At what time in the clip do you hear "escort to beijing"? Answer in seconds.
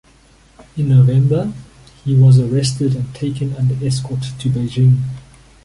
3.85-4.97